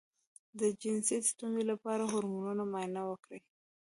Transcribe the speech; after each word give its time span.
د 0.59 0.61
جنسي 0.81 1.17
ستونزې 1.31 1.63
لپاره 1.71 2.03
د 2.05 2.09
هورمونونو 2.11 2.63
معاینه 2.71 3.01
وکړئ 3.09 3.41